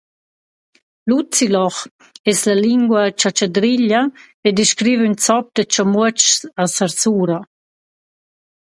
«Luziloch» 1.09 1.79
es 2.31 2.41
lingua 2.65 3.03
chatschadriglia 3.19 4.01
e 4.47 4.49
descriva 4.59 5.03
ün 5.07 5.15
zop 5.25 5.45
da 5.55 5.63
chamuotschs 5.73 6.37
a 6.61 6.63
Sarsura. 6.75 7.39